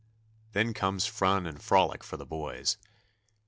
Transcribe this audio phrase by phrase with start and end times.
[0.53, 2.77] Then comes fun and frolic for the boys.